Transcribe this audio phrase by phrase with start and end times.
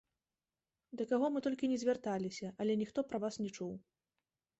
[1.01, 3.71] Да каго мы толькі ні звярталіся, але ніхто пра вас не чуў.